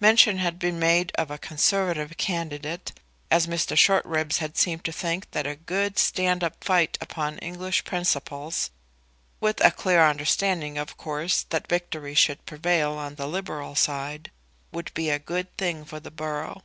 Mention 0.00 0.38
had 0.38 0.58
been 0.58 0.80
made 0.80 1.12
of 1.14 1.30
a 1.30 1.38
Conservative 1.38 2.16
candidate, 2.16 2.90
and 3.30 3.42
Mr. 3.44 3.76
Shortribs 3.78 4.38
had 4.38 4.56
seemed 4.56 4.82
to 4.84 4.90
think 4.90 5.30
that 5.30 5.46
a 5.46 5.54
good 5.54 5.96
stand 5.96 6.42
up 6.42 6.64
fight 6.64 6.98
upon 7.00 7.38
English 7.38 7.84
principles, 7.84 8.70
with 9.40 9.64
a 9.64 9.70
clear 9.70 10.04
understanding, 10.04 10.76
of 10.76 10.96
course, 10.96 11.42
that 11.50 11.68
victory 11.68 12.16
should 12.16 12.46
prevail 12.46 12.94
on 12.94 13.14
the 13.14 13.28
liberal 13.28 13.76
side, 13.76 14.32
would 14.72 14.92
be 14.92 15.08
a 15.08 15.20
good 15.20 15.56
thing 15.56 15.84
for 15.84 16.00
the 16.00 16.10
borough. 16.10 16.64